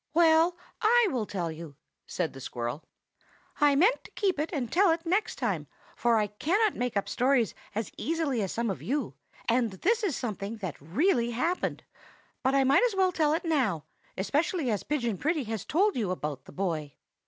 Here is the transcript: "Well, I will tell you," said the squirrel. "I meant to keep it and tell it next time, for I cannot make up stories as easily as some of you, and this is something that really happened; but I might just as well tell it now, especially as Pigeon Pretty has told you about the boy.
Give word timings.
"Well, 0.15 0.57
I 0.81 1.07
will 1.11 1.27
tell 1.27 1.51
you," 1.51 1.75
said 2.07 2.33
the 2.33 2.41
squirrel. 2.41 2.83
"I 3.59 3.75
meant 3.75 4.03
to 4.03 4.11
keep 4.15 4.39
it 4.39 4.49
and 4.51 4.71
tell 4.71 4.89
it 4.89 5.05
next 5.05 5.35
time, 5.35 5.67
for 5.95 6.17
I 6.17 6.25
cannot 6.25 6.73
make 6.75 6.97
up 6.97 7.07
stories 7.07 7.53
as 7.75 7.91
easily 7.99 8.41
as 8.41 8.51
some 8.51 8.71
of 8.71 8.81
you, 8.81 9.13
and 9.47 9.69
this 9.69 10.01
is 10.03 10.17
something 10.17 10.57
that 10.57 10.81
really 10.81 11.29
happened; 11.29 11.83
but 12.41 12.55
I 12.55 12.63
might 12.63 12.79
just 12.79 12.95
as 12.95 12.97
well 12.97 13.11
tell 13.11 13.33
it 13.35 13.45
now, 13.45 13.85
especially 14.17 14.71
as 14.71 14.81
Pigeon 14.81 15.19
Pretty 15.19 15.43
has 15.43 15.65
told 15.65 15.95
you 15.95 16.09
about 16.09 16.45
the 16.45 16.51
boy. 16.51 16.95